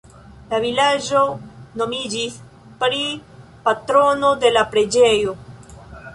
La 0.51 0.59
vilaĝo 0.61 1.19
nomiĝis 1.81 2.39
pri 2.81 3.03
patrono 3.69 4.35
de 4.47 4.53
la 4.57 4.67
preĝejo. 4.75 5.39